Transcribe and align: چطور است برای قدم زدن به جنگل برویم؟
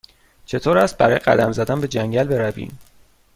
چطور 0.45 0.77
است 0.77 0.97
برای 0.97 1.19
قدم 1.19 1.51
زدن 1.51 1.81
به 1.81 1.87
جنگل 1.87 2.27
برویم؟ 2.27 2.79